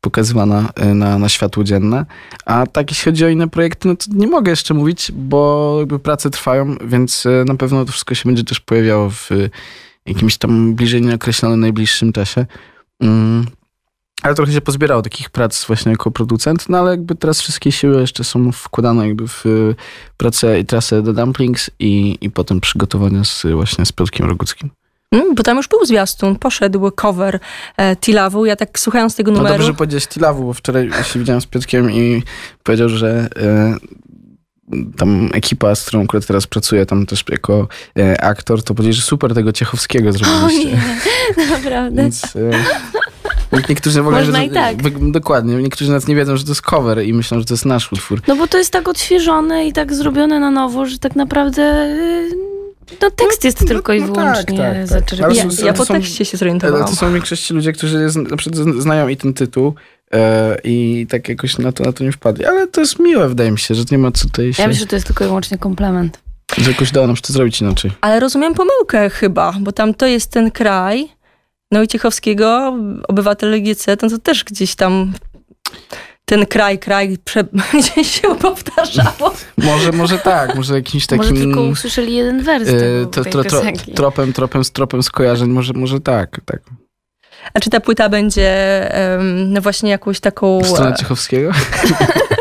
pokazywana 0.00 0.72
e, 0.74 0.94
na, 0.94 1.18
na 1.18 1.28
światło 1.28 1.64
dzienne. 1.64 2.06
A 2.44 2.66
tak 2.66 2.90
jeśli 2.90 3.04
chodzi 3.04 3.24
o 3.24 3.28
inne 3.28 3.48
projekty, 3.48 3.88
no 3.88 3.96
to 3.96 4.04
nie 4.14 4.26
mogę 4.26 4.50
jeszcze 4.50 4.74
mówić, 4.74 5.12
bo 5.12 5.76
jakby 5.78 5.98
prace 5.98 6.30
trwają, 6.30 6.76
więc 6.84 7.26
e, 7.26 7.44
na 7.44 7.54
pewno 7.54 7.84
to 7.84 7.92
wszystko 7.92 8.14
się 8.14 8.22
będzie 8.26 8.44
też 8.44 8.60
pojawiało 8.60 9.10
w 9.10 9.30
jakimś 10.06 10.36
tam 10.36 10.74
bliżej 10.74 11.02
nieokreślonym 11.02 11.60
najbliższym 11.60 12.12
czasie. 12.12 12.46
Mm. 13.00 13.46
Ale 14.22 14.34
trochę 14.34 14.52
się 14.52 14.60
pozbierało 14.60 15.02
takich 15.02 15.30
prac 15.30 15.66
właśnie 15.66 15.92
jako 15.92 16.10
producent, 16.10 16.68
no 16.68 16.78
ale 16.78 16.90
jakby 16.90 17.14
teraz 17.14 17.40
wszystkie 17.40 17.72
siły 17.72 18.00
jeszcze 18.00 18.24
są 18.24 18.52
wkładane 18.52 19.06
jakby 19.06 19.28
w 19.28 19.44
pracę 20.16 20.60
i 20.60 20.64
trasę 20.64 21.02
The 21.02 21.12
Dumplings 21.12 21.70
i, 21.78 22.18
i 22.20 22.30
potem 22.30 22.60
przygotowania 22.60 23.24
z, 23.24 23.46
właśnie 23.52 23.86
z 23.86 23.92
Piotrkiem 23.92 24.28
Roguckim. 24.28 24.70
Mm, 25.12 25.34
bo 25.34 25.42
tam 25.42 25.56
już 25.56 25.68
był 25.68 25.84
zwiastun, 25.84 26.36
poszedł 26.36 26.90
cover 26.90 27.40
e, 27.76 27.96
Tilawu. 27.96 28.46
Ja 28.46 28.56
tak 28.56 28.78
słuchając 28.78 29.16
tego 29.16 29.30
No 29.30 29.36
numeru... 29.36 29.54
dobrze, 29.54 29.66
że 29.66 29.74
powiedziałeś 29.74 30.06
Tilawu, 30.06 30.44
bo 30.44 30.52
wczoraj 30.52 30.90
się 31.12 31.18
widziałem 31.18 31.40
z 31.40 31.46
Piotrkiem 31.46 31.90
i 31.92 32.22
powiedział, 32.62 32.88
że 32.88 33.28
e, 33.36 33.76
tam 34.96 35.30
ekipa, 35.32 35.74
z 35.74 35.84
którą 35.84 36.04
akurat 36.04 36.26
teraz 36.26 36.46
pracuję, 36.46 36.86
tam 36.86 37.06
też 37.06 37.24
jako 37.30 37.68
e, 37.98 38.24
aktor, 38.24 38.62
to 38.62 38.74
powiedział, 38.74 38.92
że 38.92 39.02
super 39.02 39.34
tego 39.34 39.52
Ciechowskiego 39.52 40.08
O 40.08 40.12
zrobiliście. 40.12 40.78
nie, 41.38 41.46
naprawdę. 41.50 42.02
Więc 42.02 42.24
e, 42.36 42.50
Niektórzy 43.68 44.02
w 44.02 44.06
ogóle, 44.06 44.22
Można 44.22 44.38
że, 44.38 44.44
i 44.44 44.50
tak. 44.50 45.10
Dokładnie. 45.10 45.54
Niektórzy 45.54 45.90
nawet 45.90 46.08
nie 46.08 46.14
wiedzą, 46.16 46.36
że 46.36 46.44
to 46.44 46.50
jest 46.50 46.62
cover 46.62 47.04
i 47.04 47.14
myślą, 47.14 47.38
że 47.38 47.44
to 47.44 47.54
jest 47.54 47.66
nasz 47.66 47.92
utwór. 47.92 48.20
No 48.28 48.36
bo 48.36 48.46
to 48.46 48.58
jest 48.58 48.72
tak 48.72 48.88
odświeżone 48.88 49.66
i 49.66 49.72
tak 49.72 49.94
zrobione 49.94 50.40
na 50.40 50.50
nowo, 50.50 50.86
że 50.86 50.98
tak 50.98 51.16
naprawdę 51.16 51.62
y, 51.86 52.57
no 53.02 53.10
tekst 53.10 53.44
jest 53.44 53.60
no- 53.60 53.66
tylko 53.66 53.92
i 53.92 54.00
no 54.00 54.06
tak, 54.06 54.14
wyłącznie 54.14 54.58
tak, 54.58 54.76
tak. 54.76 54.86
zaczerpnięty. 54.86 55.24
Ale 55.24 55.34
Ja, 55.34 55.50
są- 55.56 55.66
ja 55.66 55.72
po 55.72 55.84
są- 55.84 55.94
tekście 55.94 56.24
się 56.24 56.30
Ale 56.32 56.38
zorientowałam. 56.38 56.86
to 56.88 56.96
są 56.96 57.12
większości 57.12 57.54
ludzie, 57.54 57.72
którzy 57.72 58.08
na 58.30 58.36
przykład 58.36 58.66
znają 58.78 59.08
i 59.08 59.16
ten 59.16 59.34
tytuł 59.34 59.74
e, 60.14 60.56
i 60.64 61.06
tak 61.10 61.28
jakoś 61.28 61.58
na 61.58 61.72
to, 61.72 61.84
na 61.84 61.92
to 61.92 62.04
nie 62.04 62.12
wpadli. 62.12 62.44
Ale 62.44 62.66
to 62.66 62.80
jest 62.80 62.98
miłe, 62.98 63.28
wydaje 63.28 63.50
mi 63.50 63.58
się, 63.58 63.74
że 63.74 63.84
nie 63.90 63.98
ma 63.98 64.12
co 64.12 64.24
tutaj 64.24 64.54
się... 64.54 64.62
Ja 64.62 64.68
myślę, 64.68 64.80
że 64.80 64.86
to 64.86 64.96
jest 64.96 65.06
tylko 65.06 65.24
i 65.24 65.26
wyłącznie 65.26 65.58
komplement. 65.58 66.18
Że 66.58 66.70
jakoś 66.70 66.90
dało 66.92 67.06
nam 67.06 67.16
się 67.16 67.22
to 67.22 67.32
zrobić 67.32 67.60
inaczej. 67.60 67.90
Ale 68.00 68.20
rozumiem 68.20 68.54
pomyłkę 68.54 69.10
chyba, 69.10 69.54
bo 69.60 69.72
tam 69.72 69.94
to 69.94 70.06
jest 70.06 70.30
ten 70.30 70.50
kraj 70.50 71.08
Wojciechowskiego, 71.72 72.76
obywatel 73.08 73.62
GC, 73.62 73.96
no 74.02 74.08
to 74.10 74.18
też 74.18 74.44
gdzieś 74.44 74.74
tam 74.74 75.12
ten 76.28 76.46
kraj, 76.46 76.78
kraj 76.78 77.16
prze, 77.24 77.44
gdzieś 77.78 78.20
się 78.20 78.36
powtarzało. 78.36 79.34
Może, 79.58 79.92
może 79.92 80.18
tak, 80.18 80.54
może 80.54 80.74
jakimś 80.74 81.06
takim... 81.06 81.30
Może 81.30 81.44
tylko 81.44 81.62
usłyszeli 81.62 82.14
jeden 82.14 82.42
wers 82.42 82.66
tego, 82.66 83.06
to, 83.06 83.24
tro, 83.24 83.44
tro, 83.44 83.62
tropem, 83.94 84.32
tropem, 84.32 84.64
z 84.64 84.72
tropem 84.72 85.02
skojarzeń, 85.02 85.48
może, 85.48 85.72
może 85.72 86.00
tak, 86.00 86.40
tak. 86.44 86.60
A 87.54 87.60
czy 87.60 87.70
ta 87.70 87.80
płyta 87.80 88.08
będzie 88.08 88.50
em, 88.94 89.52
no 89.52 89.60
właśnie 89.60 89.90
jakąś 89.90 90.20
taką... 90.20 90.60
W 90.60 90.66
stronę 90.66 90.92
e, 90.92 90.94
Ciechowskiego? 90.94 91.50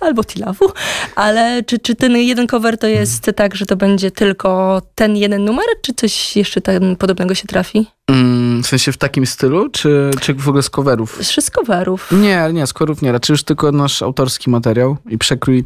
albo 0.00 0.24
Tilawu, 0.24 0.72
ale 1.14 1.62
czy, 1.62 1.78
czy 1.78 1.94
ten 1.94 2.16
jeden 2.16 2.46
cover 2.46 2.78
to 2.78 2.86
jest 2.86 3.30
tak, 3.36 3.54
że 3.54 3.66
to 3.66 3.76
będzie 3.76 4.10
tylko 4.10 4.82
ten 4.94 5.16
jeden 5.16 5.44
numer, 5.44 5.66
czy 5.82 5.94
coś 5.94 6.36
jeszcze 6.36 6.60
tam 6.60 6.96
podobnego 6.96 7.34
się 7.34 7.46
trafi? 7.46 7.86
Mm, 8.10 8.62
w 8.62 8.66
sensie 8.66 8.92
w 8.92 8.96
takim 8.96 9.26
stylu, 9.26 9.68
czy, 9.68 10.10
czy 10.20 10.34
w 10.34 10.48
ogóle 10.48 10.62
z 10.62 10.70
coverów? 10.70 11.18
Z 11.24 11.50
coverów. 11.50 12.12
Nie, 12.12 12.48
nie, 12.52 12.66
z 12.66 12.72
coverów 12.72 13.02
nie. 13.02 13.12
Raczej 13.12 13.34
już 13.34 13.42
tylko 13.42 13.72
nasz 13.72 14.02
autorski 14.02 14.50
materiał 14.50 14.96
i 15.08 15.18
przekrój 15.18 15.64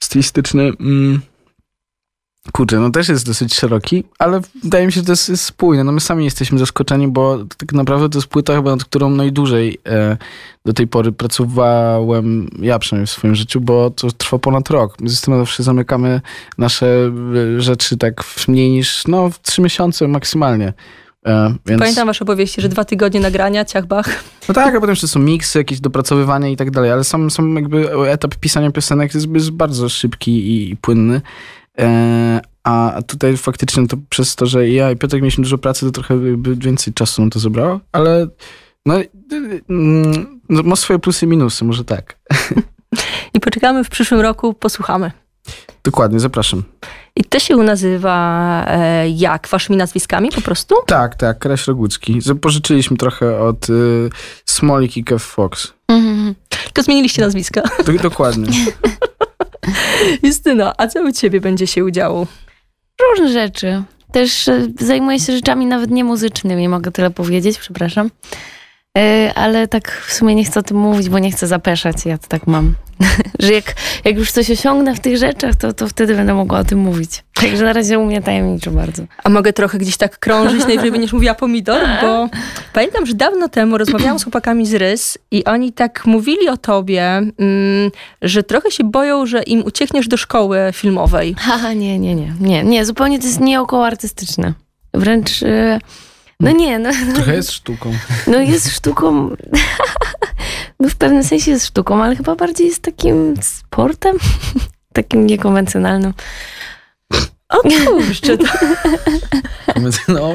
stylistyczny. 0.00 0.62
Mm. 0.80 1.20
Kurczę, 2.52 2.80
no 2.80 2.90
też 2.90 3.08
jest 3.08 3.26
dosyć 3.26 3.54
szeroki, 3.54 4.04
ale 4.18 4.40
wydaje 4.62 4.86
mi 4.86 4.92
się, 4.92 5.00
że 5.00 5.06
to 5.06 5.12
jest, 5.12 5.28
jest 5.28 5.44
spójne. 5.44 5.84
No 5.84 5.92
my 5.92 6.00
sami 6.00 6.24
jesteśmy 6.24 6.58
zaskoczeni, 6.58 7.08
bo 7.08 7.38
tak 7.56 7.72
naprawdę 7.72 8.08
to 8.08 8.18
jest 8.18 8.28
płyta 8.28 8.54
chyba, 8.54 8.70
nad 8.70 8.84
którą 8.84 9.10
najdłużej 9.10 9.78
e, 9.86 10.16
do 10.64 10.72
tej 10.72 10.86
pory 10.86 11.12
pracowałem, 11.12 12.50
ja 12.60 12.78
przynajmniej 12.78 13.06
w 13.06 13.10
swoim 13.10 13.34
życiu, 13.34 13.60
bo 13.60 13.90
to 13.90 14.10
trwa 14.10 14.38
ponad 14.38 14.70
rok. 14.70 15.00
My 15.00 15.08
z 15.08 15.20
tym 15.20 15.38
zawsze 15.38 15.62
zamykamy 15.62 16.20
nasze 16.58 16.86
e, 17.56 17.60
rzeczy 17.60 17.96
tak 17.96 18.24
w 18.24 18.48
mniej 18.48 18.70
niż, 18.70 19.06
no, 19.06 19.30
w 19.30 19.42
trzy 19.42 19.62
miesiące 19.62 20.08
maksymalnie. 20.08 20.72
E, 21.26 21.54
więc... 21.66 21.80
Pamiętam 21.80 22.06
wasze 22.06 22.24
opowieści, 22.24 22.60
że 22.60 22.68
dwa 22.68 22.84
tygodnie 22.84 23.20
nagrania, 23.20 23.64
ciachbach. 23.64 24.24
No 24.48 24.54
tak, 24.54 24.74
a 24.74 24.80
potem 24.80 24.90
jeszcze 24.90 25.08
są 25.08 25.20
miksy, 25.20 25.58
jakieś 25.58 25.80
dopracowywanie 25.80 26.52
i 26.52 26.56
tak 26.56 26.70
dalej, 26.70 26.90
ale 26.90 27.04
sam, 27.04 27.30
sam 27.30 27.56
jakby 27.56 28.10
etap 28.10 28.34
pisania 28.34 28.70
piosenek 28.70 29.14
jest, 29.14 29.26
jest 29.34 29.50
bardzo 29.50 29.88
szybki 29.88 30.32
i, 30.32 30.70
i 30.70 30.76
płynny. 30.76 31.20
E, 31.78 32.40
a 32.64 33.00
tutaj 33.06 33.36
faktycznie 33.36 33.88
to 33.88 33.96
przez 34.08 34.36
to, 34.36 34.46
że 34.46 34.68
ja 34.68 34.90
i 34.90 34.96
Piotrek 34.96 35.22
mieliśmy 35.22 35.42
dużo 35.42 35.58
pracy, 35.58 35.86
to 35.86 35.92
trochę 35.92 36.18
więcej 36.56 36.94
czasu 36.94 37.22
nam 37.22 37.30
to 37.30 37.38
zabrało, 37.38 37.80
ale 37.92 38.26
no, 38.86 39.00
y, 39.00 39.06
mm, 39.68 40.40
no, 40.48 40.62
ma 40.62 40.76
swoje 40.76 40.98
plusy 40.98 41.26
i 41.26 41.28
minusy, 41.28 41.64
może 41.64 41.84
tak. 41.84 42.18
I 43.34 43.40
poczekamy 43.40 43.84
w 43.84 43.88
przyszłym 43.88 44.20
roku, 44.20 44.54
posłuchamy. 44.54 45.10
Dokładnie, 45.84 46.20
zapraszam. 46.20 46.62
I 47.16 47.24
to 47.24 47.38
się 47.38 47.56
nazywa 47.56 48.64
e, 48.68 49.08
jak? 49.08 49.48
Waszymi 49.48 49.76
nazwiskami 49.76 50.30
po 50.34 50.40
prostu? 50.40 50.74
Tak, 50.86 51.14
tak, 51.14 51.38
Kraś 51.38 51.66
Rogucki. 51.66 52.18
Pożyczyliśmy 52.40 52.96
trochę 52.96 53.40
od 53.40 53.70
y, 53.70 54.10
Smolik 54.44 54.96
i 54.96 55.04
Kev 55.04 55.24
Fox. 55.24 55.72
Mhm. 55.88 56.34
Tylko 56.64 56.82
zmieniliście 56.82 57.22
nazwiska. 57.22 57.62
Do, 57.86 57.92
dokładnie. 57.92 58.48
Justyna, 60.22 60.72
a 60.78 60.86
co 60.86 61.02
u 61.02 61.12
ciebie 61.12 61.40
będzie 61.40 61.66
się 61.66 61.84
udziało? 61.84 62.26
Różne 63.10 63.32
rzeczy. 63.32 63.82
Też 64.12 64.48
e, 64.48 64.66
zajmuję 64.80 65.20
się 65.20 65.32
rzeczami 65.32 65.66
nawet 65.66 65.90
nie 65.90 66.04
muzycznymi, 66.04 66.68
mogę 66.68 66.90
tyle 66.90 67.10
powiedzieć, 67.10 67.58
przepraszam. 67.58 68.10
E, 68.96 69.32
Ale 69.34 69.68
tak 69.68 70.02
w 70.06 70.12
sumie 70.12 70.34
nie 70.34 70.44
chcę 70.44 70.60
o 70.60 70.62
tym 70.62 70.76
mówić, 70.76 71.08
bo 71.08 71.18
nie 71.18 71.32
chcę 71.32 71.46
zapeszać. 71.46 72.06
Ja 72.06 72.18
to 72.18 72.28
tak 72.28 72.46
mam. 72.46 72.74
Że 73.38 73.52
jak, 73.52 73.74
jak 74.04 74.16
już 74.16 74.32
coś 74.32 74.50
osiągnę 74.50 74.94
w 74.94 75.00
tych 75.00 75.16
rzeczach, 75.16 75.56
to, 75.56 75.72
to 75.72 75.88
wtedy 75.88 76.14
będę 76.14 76.34
mogła 76.34 76.58
o 76.58 76.64
tym 76.64 76.78
mówić. 76.78 77.24
Także 77.34 77.64
na 77.64 77.72
razie 77.72 77.98
u 77.98 78.04
mnie 78.04 78.22
tajemniczo 78.22 78.70
bardzo. 78.70 79.02
A 79.24 79.28
mogę 79.28 79.52
trochę 79.52 79.78
gdzieś 79.78 79.96
tak 79.96 80.18
krążyć, 80.18 80.66
najwyżej 80.66 80.92
będziesz 80.92 81.12
mówiła 81.12 81.34
pomidor, 81.34 81.82
bo 82.02 82.28
pamiętam, 82.72 83.06
że 83.06 83.14
dawno 83.14 83.48
temu 83.48 83.78
rozmawiałam 83.78 84.18
z 84.18 84.22
chłopakami 84.22 84.66
z 84.66 84.74
Rys 84.74 85.18
i 85.30 85.44
oni 85.44 85.72
tak 85.72 86.06
mówili 86.06 86.48
o 86.48 86.56
tobie, 86.56 87.02
mm, 87.02 87.90
że 88.22 88.42
trochę 88.42 88.70
się 88.70 88.84
boją, 88.84 89.26
że 89.26 89.42
im 89.42 89.64
uciekniesz 89.64 90.08
do 90.08 90.16
szkoły 90.16 90.58
filmowej. 90.72 91.34
Haha, 91.38 91.72
nie, 91.72 91.98
nie, 91.98 92.14
nie. 92.14 92.32
Nie, 92.40 92.64
nie 92.64 92.84
zupełnie 92.84 93.18
to 93.18 93.26
jest 93.26 93.40
nie 93.40 93.60
około 93.60 93.86
artystyczne. 93.86 94.52
Wręcz... 94.94 95.42
e, 95.42 95.78
No 96.40 96.50
nie, 96.50 96.78
no, 96.78 96.90
Trochę 97.14 97.34
jest 97.34 97.52
sztuką. 97.52 97.92
no 98.26 98.38
jest 98.38 98.70
sztuką... 98.70 99.30
No 100.80 100.88
w 100.88 100.94
pewnym 100.96 101.24
sensie 101.24 101.50
jest 101.50 101.66
sztuką, 101.66 102.02
ale 102.02 102.16
chyba 102.16 102.36
bardziej 102.36 102.66
jest 102.66 102.82
takim 102.82 103.34
sportem. 103.42 104.16
Takim 104.92 105.26
niekonwencjonalnym. 105.26 106.14
O 107.48 107.56
kurczę, 107.62 108.38
to, 108.38 108.44
No, 110.08 110.34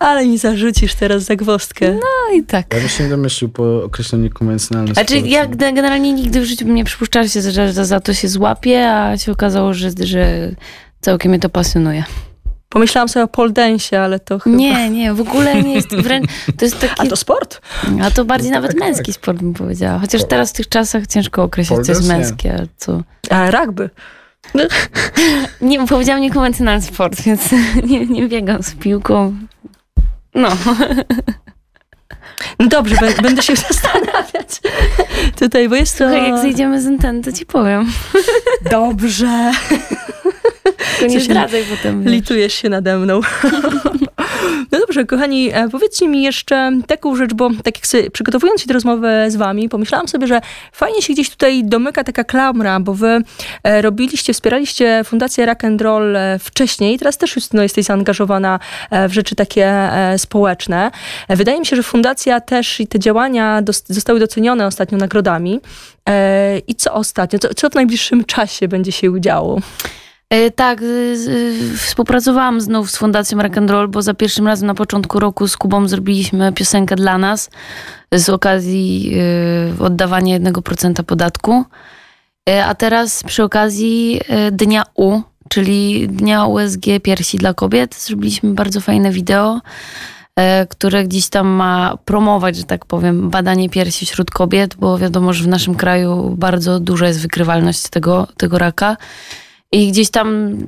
ale 0.00 0.26
mi 0.26 0.38
zarzucisz 0.38 0.94
teraz 0.94 1.22
zagwozdkę. 1.22 1.92
No 1.92 2.34
i 2.36 2.42
tak. 2.42 2.74
ja 2.74 2.80
bym 2.80 2.88
się 2.88 3.04
nie 3.04 3.10
domyślił 3.10 3.50
po 3.50 3.84
określeniu 3.84 4.30
konwencjonalnym 4.30 4.94
Znaczy, 4.94 5.18
ja 5.18 5.46
ge- 5.46 5.74
generalnie 5.74 6.12
nigdy 6.12 6.40
w 6.40 6.44
życiu 6.44 6.64
bym 6.64 6.74
nie 6.74 6.84
przypuszczała 6.84 7.28
się, 7.28 7.42
że 7.42 7.72
za, 7.72 7.84
za 7.84 8.00
to 8.00 8.14
się 8.14 8.28
złapię, 8.28 8.92
a 8.92 9.18
się 9.18 9.32
okazało, 9.32 9.74
że, 9.74 9.90
że 10.04 10.50
całkiem 11.00 11.30
mnie 11.30 11.40
to 11.40 11.48
pasjonuje. 11.48 12.04
Pomyślałam 12.68 13.08
sobie 13.08 13.24
o 13.24 13.28
pole 13.28 13.50
dance, 13.50 14.02
ale 14.02 14.20
to 14.20 14.38
chyba... 14.38 14.56
Nie, 14.56 14.90
nie, 14.90 15.14
w 15.14 15.20
ogóle 15.20 15.62
nie 15.62 15.74
jest 15.74 15.96
wręcz, 15.96 16.30
to 16.58 16.64
jest 16.64 16.76
A 16.84 16.88
taki, 16.88 17.08
to 17.08 17.16
sport? 17.16 17.60
a 18.02 18.10
to 18.10 18.24
bardziej 18.24 18.50
No 18.50 18.54
nawet 18.56 18.70
tak, 18.70 18.80
męski 18.80 19.12
tak. 19.12 19.14
sport 19.14 19.38
bym 19.38 19.54
powiedziała. 19.54 19.98
Chociaż 19.98 20.24
teraz 20.28 20.50
w 20.50 20.52
tych 20.52 20.68
czasach 20.68 21.06
ciężko 21.06 21.42
określić, 21.42 21.80
co 21.86 21.92
jest 21.92 22.02
nie. 22.02 22.08
męskie, 22.08 22.54
a 22.54 22.66
co... 22.76 23.02
A 23.30 23.50
rugby. 23.50 23.90
Nie, 25.60 25.86
powiedziałam 25.86 26.22
niekonwencjonalny 26.22 26.82
sport, 26.82 27.20
więc 27.22 27.42
nie, 27.90 28.06
nie 28.06 28.28
biegam 28.28 28.62
z 28.62 28.74
piłką. 28.74 29.36
No. 30.34 30.48
No 32.58 32.66
dobrze, 32.66 32.96
bę- 32.96 33.22
będę 33.22 33.42
się 33.42 33.56
zastanawiać 33.68 34.60
tutaj, 35.38 35.68
bo 35.68 35.74
jest 35.74 35.98
to... 35.98 36.08
Trochę 36.10 36.28
jak 36.28 36.38
zejdziemy 36.38 36.82
z 36.82 36.86
anteny, 36.86 37.22
to 37.22 37.32
ci 37.32 37.46
powiem. 37.46 37.86
Dobrze. 38.70 39.52
Tylko 40.98 41.14
nie 41.14 41.20
zdradzaj 41.20 41.64
potem. 41.76 42.02
wiesz. 42.02 42.12
Litujesz 42.12 42.54
się 42.54 42.68
nade 42.68 42.98
mną. 42.98 43.20
No 44.72 44.78
dobrze, 44.78 45.04
kochani, 45.04 45.50
e, 45.52 45.68
powiedzcie 45.68 46.08
mi 46.08 46.22
jeszcze 46.22 46.72
taką 46.86 47.16
rzecz, 47.16 47.34
bo 47.34 47.50
tak 47.64 47.76
jak 47.76 47.86
sobie, 47.86 48.10
przygotowując 48.10 48.60
się 48.60 48.66
do 48.66 48.74
rozmowy 48.74 49.08
z 49.28 49.36
wami, 49.36 49.68
pomyślałam 49.68 50.08
sobie, 50.08 50.26
że 50.26 50.40
fajnie 50.72 51.02
się 51.02 51.12
gdzieś 51.12 51.30
tutaj 51.30 51.64
domyka 51.64 52.04
taka 52.04 52.24
klamra, 52.24 52.80
bo 52.80 52.94
wy 52.94 53.20
e, 53.62 53.82
robiliście, 53.82 54.32
wspieraliście 54.32 55.04
Fundację 55.04 55.46
Rock 55.46 55.64
and 55.64 55.80
Roll 55.80 56.16
e, 56.16 56.38
wcześniej, 56.38 56.98
teraz 56.98 57.18
też 57.18 57.36
Justyno 57.36 57.62
jesteś 57.62 57.84
zaangażowana 57.84 58.58
w 59.08 59.12
rzeczy 59.12 59.34
takie 59.34 59.90
społeczne. 60.16 60.90
Wydaje 61.28 61.60
mi 61.60 61.66
się, 61.66 61.76
że 61.76 61.82
fundacja 61.82 62.40
też 62.40 62.80
i 62.80 62.86
te 62.86 62.98
działania 62.98 63.62
zostały 63.88 64.20
docenione 64.20 64.66
ostatnio 64.66 64.98
nagrodami. 64.98 65.60
I 66.66 66.74
co 66.74 66.94
ostatnio? 66.94 67.38
Co, 67.38 67.54
co 67.54 67.70
w 67.70 67.74
najbliższym 67.74 68.24
czasie 68.24 68.68
będzie 68.68 68.92
się 68.92 69.20
działo? 69.20 69.60
E, 70.30 70.50
Tak, 70.50 70.82
y, 70.82 70.84
y, 71.74 71.76
współpracowałam 71.76 72.60
znów 72.60 72.90
z 72.90 72.96
Fundacją 72.96 73.42
Rock 73.42 73.58
and 73.58 73.70
Roll, 73.70 73.88
bo 73.88 74.02
za 74.02 74.14
pierwszym 74.14 74.46
razem 74.46 74.66
na 74.66 74.74
początku 74.74 75.20
roku 75.20 75.48
z 75.48 75.56
Kubą 75.56 75.88
zrobiliśmy 75.88 76.52
piosenkę 76.52 76.96
dla 76.96 77.18
nas 77.18 77.50
z 78.12 78.28
okazji 78.28 79.12
y, 79.80 79.84
oddawania 79.84 80.40
1% 80.40 81.02
podatku. 81.02 81.64
E, 82.50 82.64
A 82.66 82.74
teraz 82.74 83.22
przy 83.22 83.42
okazji 83.42 84.20
y, 84.48 84.52
Dnia 84.52 84.82
U, 84.94 85.20
czyli 85.48 86.08
Dnia 86.08 86.44
USG 86.46 86.84
Piersi 87.02 87.38
dla 87.38 87.54
Kobiet, 87.54 87.94
zrobiliśmy 87.94 88.54
bardzo 88.54 88.80
fajne 88.80 89.10
wideo, 89.10 89.60
e, 90.36 90.66
które 90.66 91.04
gdzieś 91.04 91.28
tam 91.28 91.46
ma 91.46 91.96
promować, 92.04 92.56
że 92.56 92.64
tak 92.64 92.86
powiem, 92.86 93.30
badanie 93.30 93.70
piersi 93.70 94.06
wśród 94.06 94.30
kobiet, 94.30 94.74
bo 94.74 94.98
wiadomo, 94.98 95.32
że 95.32 95.44
w 95.44 95.48
naszym 95.48 95.74
kraju 95.74 96.34
bardzo 96.38 96.80
duża 96.80 97.06
jest 97.06 97.20
wykrywalność 97.20 97.88
tego, 97.88 98.26
tego 98.36 98.58
raka. 98.58 98.96
I 99.72 99.92
gdzieś 99.92 100.10
tam 100.10 100.58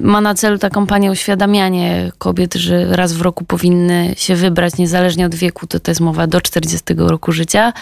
ma 0.00 0.20
na 0.20 0.34
celu 0.34 0.58
ta 0.58 0.70
kampania 0.70 1.10
uświadamianie 1.10 2.12
kobiet, 2.18 2.54
że 2.54 2.96
raz 2.96 3.12
w 3.12 3.20
roku 3.20 3.44
powinny 3.44 4.14
się 4.16 4.36
wybrać, 4.36 4.76
niezależnie 4.76 5.26
od 5.26 5.34
wieku, 5.34 5.66
to 5.66 5.80
to 5.80 5.90
jest 5.90 6.00
mowa 6.00 6.26
do 6.26 6.40
40 6.40 6.84
roku 6.96 7.32
życia. 7.32 7.72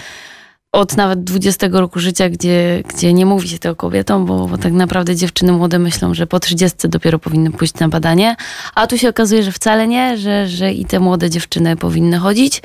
Od 0.73 0.97
nawet 0.97 1.25
20 1.25 1.69
roku 1.73 2.01
życia, 2.01 2.29
gdzie, 2.29 2.83
gdzie 2.89 3.13
nie 3.13 3.27
mówi 3.27 3.49
się 3.49 3.59
tego 3.59 3.77
kobietom, 3.77 4.27
bo, 4.27 4.49
bo 4.49 4.59
tak 4.59 4.73
naprawdę 4.73 5.17
dziewczyny 5.17 5.53
młode 5.53 5.79
myślą, 5.79 6.15
że 6.15 6.27
po 6.27 6.41
30 6.41 6.89
dopiero 6.89 7.19
powinny 7.19 7.51
pójść 7.51 7.75
na 7.75 7.89
badanie. 7.89 8.37
A 8.75 8.87
tu 8.87 8.99
się 8.99 9.09
okazuje, 9.09 9.43
że 9.43 9.53
wcale 9.53 9.89
nie, 9.89 10.19
że, 10.19 10.49
że 10.49 10.73
i 10.73 10.85
te 10.85 11.01
młode 11.01 11.31
dziewczyny 11.31 11.77
powinny 11.77 12.19
chodzić. 12.19 12.63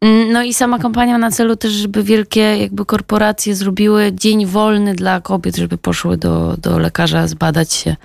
Mm, 0.00 0.32
No 0.32 0.42
i 0.42 0.54
sama 0.54 0.78
kampania 0.78 1.18
na 1.18 1.30
celu 1.30 1.56
też, 1.56 1.72
żeby 1.72 2.02
wielkie 2.02 2.40
jakby 2.40 2.84
korporacje 2.84 3.54
zrobiły 3.54 4.12
dzień 4.12 4.46
wolny 4.46 4.94
dla 4.94 5.20
kobiet, 5.20 5.56
żeby 5.56 5.78
poszły 5.78 6.16
do, 6.16 6.56
do 6.58 6.78
lekarza 6.78 7.26
zbadać 7.26 7.72
się. 7.72 7.96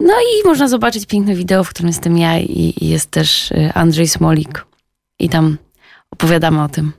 No 0.00 0.12
i 0.12 0.46
można 0.48 0.68
zobaczyć 0.68 1.06
piękne 1.06 1.34
wideo, 1.34 1.64
w 1.64 1.68
którym 1.68 1.88
jestem 1.88 2.18
ja 2.18 2.38
i, 2.38 2.74
i 2.80 2.88
jest 2.88 3.10
też 3.10 3.50
y, 3.50 3.70
Andrzej 3.74 4.08
Smolik. 4.08 4.64
I 5.18 5.28
tam 5.28 5.58
opowiadamy 6.10 6.62
o 6.62 6.68
tym. 6.68 6.92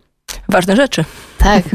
Ważne 0.50 0.76
rzeczy. 0.76 1.06
Tak. 1.38 1.64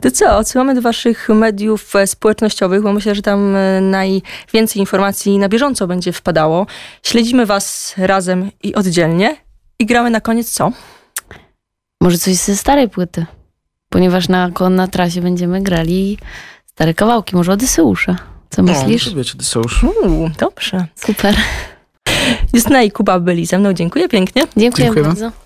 To 0.00 0.10
co, 0.10 0.36
odsyłamy 0.36 0.74
do 0.74 0.82
waszych 0.82 1.28
mediów 1.28 1.96
e, 1.96 2.06
społecznościowych, 2.06 2.82
bo 2.82 2.92
myślę, 2.92 3.14
że 3.14 3.22
tam 3.22 3.56
e, 3.56 3.80
najwięcej 3.80 4.80
informacji 4.80 5.38
na 5.38 5.48
bieżąco 5.48 5.86
będzie 5.86 6.12
wpadało. 6.12 6.66
Śledzimy 7.02 7.46
was 7.46 7.94
razem 7.96 8.50
i 8.62 8.74
oddzielnie. 8.74 9.36
I 9.78 9.86
gramy 9.86 10.10
na 10.10 10.20
koniec 10.20 10.50
co? 10.50 10.72
Może 12.06 12.18
coś 12.18 12.34
ze 12.34 12.56
starej 12.56 12.88
płyty. 12.88 13.26
Ponieważ 13.88 14.28
na, 14.28 14.50
na 14.70 14.88
trasie 14.88 15.20
będziemy 15.20 15.62
grali 15.62 16.18
stare 16.66 16.94
kawałki, 16.94 17.36
może 17.36 17.52
Odyseusza. 17.52 18.16
Co 18.50 18.62
myślisz? 18.62 19.06
No, 19.06 19.16
wiecie, 19.16 19.32
Odyseusz. 19.34 19.84
Uuu, 19.84 20.30
dobrze. 20.38 20.86
Super. 20.94 21.36
Justyna 22.54 22.82
i 22.82 22.90
Kuba 22.90 23.20
byli 23.20 23.46
ze 23.46 23.58
mną. 23.58 23.72
Dziękuję 23.72 24.08
pięknie. 24.08 24.42
Dziękuję 24.56 24.84
Dziękujemy. 24.84 25.08
bardzo. 25.08 25.45